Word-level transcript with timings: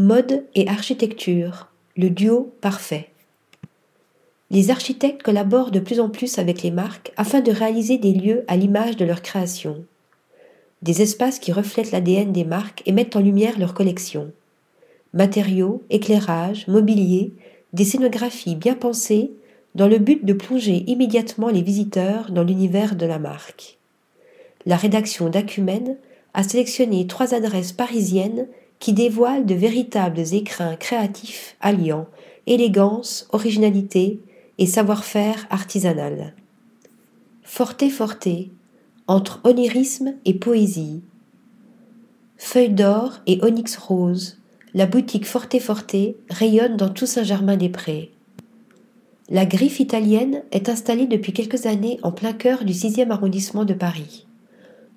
Mode 0.00 0.44
et 0.54 0.68
architecture, 0.68 1.66
le 1.96 2.08
duo 2.08 2.52
parfait. 2.60 3.08
Les 4.48 4.70
architectes 4.70 5.24
collaborent 5.24 5.72
de 5.72 5.80
plus 5.80 5.98
en 5.98 6.08
plus 6.08 6.38
avec 6.38 6.62
les 6.62 6.70
marques 6.70 7.12
afin 7.16 7.40
de 7.40 7.50
réaliser 7.50 7.98
des 7.98 8.12
lieux 8.12 8.44
à 8.46 8.56
l'image 8.56 8.96
de 8.96 9.04
leur 9.04 9.22
création. 9.22 9.84
Des 10.82 11.02
espaces 11.02 11.40
qui 11.40 11.50
reflètent 11.50 11.90
l'ADN 11.90 12.30
des 12.30 12.44
marques 12.44 12.84
et 12.86 12.92
mettent 12.92 13.16
en 13.16 13.20
lumière 13.20 13.58
leur 13.58 13.74
collection. 13.74 14.30
Matériaux, 15.14 15.82
éclairage, 15.90 16.68
mobilier, 16.68 17.32
des 17.72 17.84
scénographies 17.84 18.54
bien 18.54 18.76
pensées 18.76 19.32
dans 19.74 19.88
le 19.88 19.98
but 19.98 20.24
de 20.24 20.32
plonger 20.32 20.84
immédiatement 20.86 21.48
les 21.48 21.62
visiteurs 21.62 22.30
dans 22.30 22.44
l'univers 22.44 22.94
de 22.94 23.04
la 23.04 23.18
marque. 23.18 23.78
La 24.64 24.76
rédaction 24.76 25.28
d'Acumen 25.28 25.96
a 26.34 26.44
sélectionné 26.44 27.08
trois 27.08 27.34
adresses 27.34 27.72
parisiennes 27.72 28.46
qui 28.78 28.92
dévoilent 28.92 29.46
de 29.46 29.54
véritables 29.54 30.34
écrins 30.34 30.76
créatifs 30.76 31.56
alliant 31.60 32.06
élégance, 32.48 33.28
originalité 33.32 34.20
et 34.58 34.66
savoir-faire 34.66 35.46
artisanal. 35.50 36.34
Forté 37.42 37.90
Forté, 37.90 38.50
entre 39.06 39.40
onirisme 39.44 40.14
et 40.24 40.34
poésie. 40.34 41.02
Feuille 42.36 42.70
d'or 42.70 43.20
et 43.26 43.38
onyx 43.42 43.76
rose, 43.76 44.38
la 44.74 44.86
boutique 44.86 45.26
Forté 45.26 45.60
Forté 45.60 46.16
rayonne 46.30 46.76
dans 46.76 46.88
tout 46.88 47.06
Saint-Germain-des-Prés. 47.06 48.12
La 49.28 49.44
griffe 49.44 49.80
italienne 49.80 50.42
est 50.52 50.68
installée 50.68 51.06
depuis 51.06 51.32
quelques 51.32 51.66
années 51.66 51.98
en 52.02 52.12
plein 52.12 52.32
cœur 52.32 52.64
du 52.64 52.72
6e 52.72 53.10
arrondissement 53.10 53.64
de 53.64 53.74
Paris. 53.74 54.27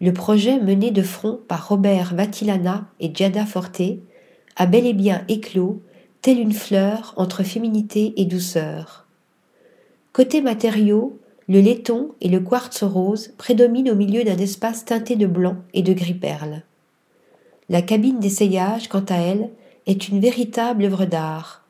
Le 0.00 0.12
projet 0.14 0.58
mené 0.58 0.90
de 0.90 1.02
front 1.02 1.40
par 1.46 1.68
Robert 1.68 2.14
Vatilana 2.14 2.86
et 3.00 3.10
Giada 3.14 3.44
Forte 3.44 3.82
a 4.56 4.66
bel 4.66 4.86
et 4.86 4.94
bien 4.94 5.24
éclos, 5.28 5.82
telle 6.22 6.40
une 6.40 6.52
fleur 6.54 7.12
entre 7.16 7.42
féminité 7.42 8.14
et 8.16 8.24
douceur. 8.24 9.06
Côté 10.12 10.40
matériaux, 10.40 11.18
le 11.48 11.60
laiton 11.60 12.12
et 12.20 12.28
le 12.28 12.40
quartz 12.40 12.82
rose 12.82 13.34
prédominent 13.36 13.90
au 13.90 13.94
milieu 13.94 14.24
d'un 14.24 14.38
espace 14.38 14.84
teinté 14.84 15.16
de 15.16 15.26
blanc 15.26 15.56
et 15.74 15.82
de 15.82 15.92
gris 15.92 16.14
perle. 16.14 16.62
La 17.68 17.82
cabine 17.82 18.20
d'essayage, 18.20 18.88
quant 18.88 19.04
à 19.08 19.16
elle, 19.16 19.50
est 19.86 20.08
une 20.08 20.20
véritable 20.20 20.84
œuvre 20.84 21.04
d'art. 21.04 21.64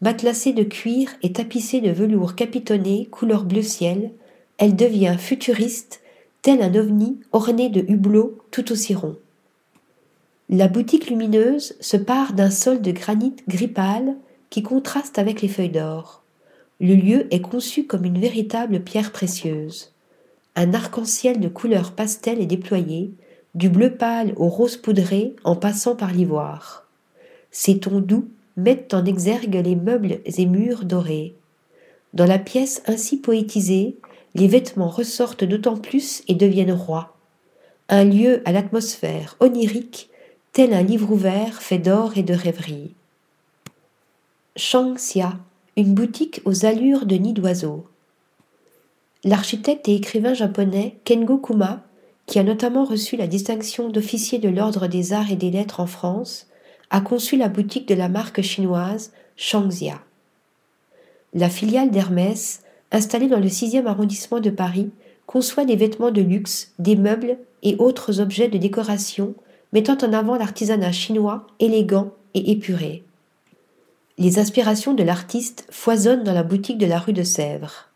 Matelassée 0.00 0.52
de 0.52 0.64
cuir 0.64 1.10
et 1.22 1.32
tapissée 1.32 1.80
de 1.80 1.90
velours 1.90 2.34
capitonné 2.34 3.06
couleur 3.10 3.44
bleu 3.44 3.62
ciel, 3.62 4.10
elle 4.58 4.76
devient 4.76 5.16
futuriste 5.18 6.00
tel 6.44 6.60
un 6.60 6.74
ovni 6.74 7.18
orné 7.32 7.70
de 7.70 7.80
hublots 7.88 8.38
tout 8.50 8.70
aussi 8.70 8.94
ronds. 8.94 9.16
La 10.50 10.68
boutique 10.68 11.08
lumineuse 11.08 11.74
se 11.80 11.96
pare 11.96 12.34
d'un 12.34 12.50
sol 12.50 12.82
de 12.82 12.92
granit 12.92 13.34
gris 13.48 13.66
pâle 13.66 14.14
qui 14.50 14.62
contraste 14.62 15.18
avec 15.18 15.40
les 15.40 15.48
feuilles 15.48 15.70
d'or. 15.70 16.22
Le 16.80 16.96
lieu 16.96 17.34
est 17.34 17.40
conçu 17.40 17.86
comme 17.86 18.04
une 18.04 18.20
véritable 18.20 18.80
pierre 18.80 19.10
précieuse. 19.10 19.94
Un 20.54 20.74
arc-en-ciel 20.74 21.40
de 21.40 21.48
couleurs 21.48 21.92
pastel 21.92 22.42
est 22.42 22.46
déployé, 22.46 23.14
du 23.54 23.70
bleu 23.70 23.94
pâle 23.94 24.34
au 24.36 24.48
rose 24.48 24.76
poudré 24.76 25.34
en 25.44 25.56
passant 25.56 25.96
par 25.96 26.12
l'ivoire. 26.12 26.86
Ces 27.52 27.78
tons 27.78 28.00
doux 28.00 28.28
mettent 28.58 28.92
en 28.92 29.06
exergue 29.06 29.62
les 29.64 29.76
meubles 29.76 30.18
et 30.26 30.44
murs 30.44 30.84
dorés. 30.84 31.36
Dans 32.12 32.26
la 32.26 32.38
pièce 32.38 32.82
ainsi 32.86 33.16
poétisée, 33.16 33.96
les 34.34 34.48
vêtements 34.48 34.88
ressortent 34.88 35.44
d'autant 35.44 35.76
plus 35.76 36.22
et 36.28 36.34
deviennent 36.34 36.72
rois. 36.72 37.16
Un 37.88 38.04
lieu 38.04 38.42
à 38.44 38.52
l'atmosphère 38.52 39.36
onirique, 39.40 40.10
tel 40.52 40.72
un 40.72 40.82
livre 40.82 41.10
ouvert 41.12 41.62
fait 41.62 41.78
d'or 41.78 42.16
et 42.16 42.22
de 42.22 42.34
rêverie. 42.34 42.92
Shangxia, 44.56 45.38
une 45.76 45.94
boutique 45.94 46.40
aux 46.44 46.64
allures 46.64 47.06
de 47.06 47.16
nid 47.16 47.32
d'oiseau. 47.32 47.86
L'architecte 49.24 49.88
et 49.88 49.96
écrivain 49.96 50.34
japonais 50.34 50.96
Kengo 51.04 51.38
Kuma, 51.38 51.82
qui 52.26 52.38
a 52.38 52.42
notamment 52.42 52.84
reçu 52.84 53.16
la 53.16 53.26
distinction 53.26 53.88
d'officier 53.88 54.38
de 54.38 54.48
l'Ordre 54.48 54.86
des 54.86 55.12
Arts 55.12 55.30
et 55.30 55.36
des 55.36 55.50
Lettres 55.50 55.80
en 55.80 55.86
France, 55.86 56.46
a 56.90 57.00
conçu 57.00 57.36
la 57.36 57.48
boutique 57.48 57.88
de 57.88 57.94
la 57.94 58.08
marque 58.08 58.42
chinoise 58.42 59.12
Shangxia. 59.36 60.00
La 61.32 61.50
filiale 61.50 61.90
d'Hermès 61.90 62.62
installé 62.94 63.26
dans 63.26 63.40
le 63.40 63.48
6e 63.48 63.86
arrondissement 63.86 64.40
de 64.40 64.50
Paris, 64.50 64.90
conçoit 65.26 65.64
des 65.64 65.76
vêtements 65.76 66.10
de 66.10 66.22
luxe, 66.22 66.72
des 66.78 66.96
meubles 66.96 67.38
et 67.62 67.76
autres 67.78 68.20
objets 68.20 68.48
de 68.48 68.58
décoration 68.58 69.34
mettant 69.72 69.98
en 70.02 70.12
avant 70.12 70.36
l'artisanat 70.36 70.92
chinois 70.92 71.46
élégant 71.58 72.12
et 72.34 72.52
épuré. 72.52 73.02
Les 74.16 74.38
inspirations 74.38 74.94
de 74.94 75.02
l'artiste 75.02 75.66
foisonnent 75.70 76.22
dans 76.22 76.32
la 76.32 76.44
boutique 76.44 76.78
de 76.78 76.86
la 76.86 77.00
rue 77.00 77.12
de 77.12 77.24
Sèvres. 77.24 77.88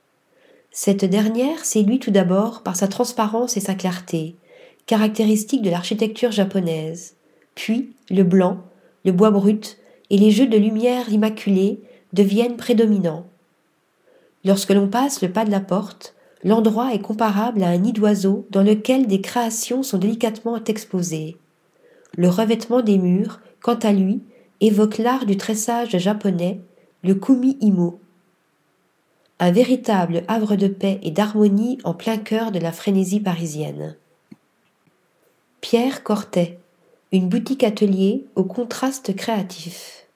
Cette 0.73 1.05
dernière 1.05 1.65
séduit 1.65 2.01
tout 2.01 2.11
d'abord 2.11 2.63
par 2.63 2.75
sa 2.75 2.89
transparence 2.89 3.57
et 3.57 3.61
sa 3.61 3.75
clarté, 3.75 4.35
caractéristiques 4.87 5.63
de 5.63 5.71
l'architecture 5.71 6.33
japonaise. 6.33 7.15
Puis 7.55 7.93
le 8.11 8.25
blanc, 8.25 8.59
le 9.05 9.13
bois 9.13 9.31
brut 9.31 9.79
et 10.11 10.19
les 10.19 10.33
jeux 10.33 10.49
de 10.49 10.57
lumière 10.57 11.13
immaculée 11.13 11.81
deviennent 12.13 12.57
prédominants. 12.57 13.27
Lorsque 14.45 14.71
l'on 14.71 14.89
passe 14.89 15.23
le 15.23 15.31
pas 15.31 15.45
de 15.45 15.51
la 15.51 15.61
porte, 15.61 16.15
l'endroit 16.45 16.95
est 16.95 17.03
comparable 17.03 17.63
à 17.63 17.69
un 17.69 17.79
nid 17.79 17.93
d'oiseau 17.93 18.47
dans 18.51 18.63
lequel 18.63 19.07
des 19.07 19.21
créations 19.21 19.83
sont 19.83 19.99
délicatement 19.99 20.63
exposées. 20.65 21.37
Le 22.17 22.29
revêtement 22.29 22.81
des 22.81 22.99
murs, 22.99 23.41
quant 23.61 23.79
à 23.79 23.93
lui, 23.93 24.23
évoque 24.61 24.99
l'art 24.99 25.27
du 25.27 25.37
tressage 25.37 25.97
japonais, 25.99 26.61
le 27.03 27.15
kumi-imo. 27.15 28.01
Un 29.41 29.53
véritable 29.53 30.25
havre 30.27 30.57
de 30.57 30.67
paix 30.67 30.99
et 31.03 31.11
d'harmonie 31.11 31.79
en 31.85 31.95
plein 31.95 32.17
cœur 32.17 32.51
de 32.51 32.59
la 32.59 32.73
frénésie 32.73 33.21
parisienne. 33.21 33.97
Pierre 35.61 36.03
Cortet, 36.03 36.59
une 37.13 37.29
boutique 37.29 37.63
atelier 37.63 38.27
au 38.35 38.45
contraste 38.45 39.15
créatif. 39.15 40.07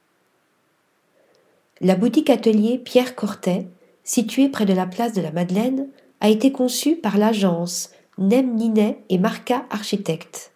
La 1.81 1.95
boutique 1.95 2.31
atelier 2.31 2.79
Pierre 2.79 3.15
Cortet 3.15 3.67
situé 4.05 4.49
près 4.49 4.67
de 4.67 4.73
la 4.73 4.87
place 4.87 5.13
de 5.13 5.21
la 5.21 5.33
Madeleine, 5.33 5.89
a 6.21 6.29
été 6.29 6.53
conçu 6.53 6.97
par 6.97 7.19
l'agence 7.19 7.91
Nem 8.19 8.55
Ninet 8.55 8.99
et 9.09 9.19
Marca 9.19 9.65
Architectes. 9.71 10.53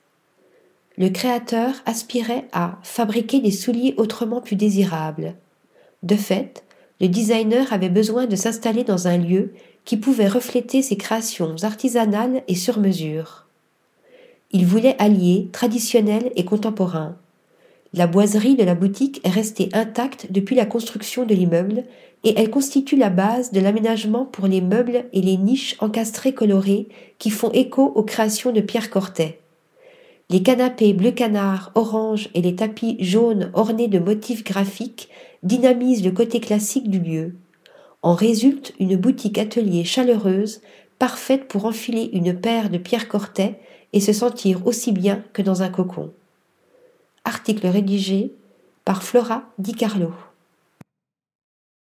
Le 0.98 1.08
créateur 1.10 1.74
aspirait 1.84 2.48
à 2.52 2.78
fabriquer 2.82 3.40
des 3.40 3.50
souliers 3.50 3.94
autrement 3.96 4.40
plus 4.40 4.56
désirables. 4.56 5.34
De 6.02 6.16
fait, 6.16 6.64
le 7.00 7.08
designer 7.08 7.72
avait 7.72 7.90
besoin 7.90 8.26
de 8.26 8.36
s'installer 8.36 8.84
dans 8.84 9.08
un 9.08 9.18
lieu 9.18 9.52
qui 9.84 9.96
pouvait 9.96 10.28
refléter 10.28 10.82
ses 10.82 10.96
créations 10.96 11.56
artisanales 11.62 12.42
et 12.48 12.54
sur 12.54 12.78
mesure. 12.78 13.46
Il 14.52 14.64
voulait 14.64 14.96
allier 14.98 15.48
traditionnel 15.52 16.32
et 16.36 16.44
contemporain. 16.44 17.16
La 17.92 18.06
boiserie 18.06 18.56
de 18.56 18.64
la 18.64 18.74
boutique 18.74 19.20
est 19.24 19.30
restée 19.30 19.68
intacte 19.72 20.26
depuis 20.30 20.56
la 20.56 20.66
construction 20.66 21.24
de 21.24 21.34
l'immeuble 21.34 21.84
et 22.24 22.34
elle 22.36 22.50
constitue 22.50 22.96
la 22.96 23.10
base 23.10 23.52
de 23.52 23.60
l'aménagement 23.60 24.24
pour 24.24 24.48
les 24.48 24.60
meubles 24.60 25.04
et 25.12 25.22
les 25.22 25.36
niches 25.36 25.76
encastrées 25.78 26.34
colorées 26.34 26.88
qui 27.18 27.30
font 27.30 27.50
écho 27.52 27.84
aux 27.84 28.02
créations 28.02 28.52
de 28.52 28.60
Pierre 28.60 28.90
Cortet. 28.90 29.40
Les 30.28 30.42
canapés 30.42 30.92
bleu 30.92 31.12
canard, 31.12 31.70
orange 31.76 32.28
et 32.34 32.42
les 32.42 32.56
tapis 32.56 32.96
jaunes 32.98 33.52
ornés 33.54 33.86
de 33.86 34.00
motifs 34.00 34.42
graphiques 34.42 35.08
dynamisent 35.44 36.04
le 36.04 36.10
côté 36.10 36.40
classique 36.40 36.90
du 36.90 36.98
lieu. 36.98 37.36
En 38.02 38.14
résulte 38.14 38.74
une 38.80 38.96
boutique 38.96 39.38
atelier 39.38 39.84
chaleureuse, 39.84 40.62
parfaite 40.98 41.46
pour 41.46 41.64
enfiler 41.64 42.10
une 42.12 42.34
paire 42.34 42.70
de 42.70 42.78
Pierre 42.78 43.06
Cortet 43.06 43.60
et 43.92 44.00
se 44.00 44.12
sentir 44.12 44.66
aussi 44.66 44.90
bien 44.90 45.22
que 45.32 45.42
dans 45.42 45.62
un 45.62 45.68
cocon. 45.68 46.10
Article 47.26 47.66
rédigé 47.66 48.32
par 48.84 49.02
Flora 49.02 49.42
Di 49.58 49.74
Carlo. 49.74 50.12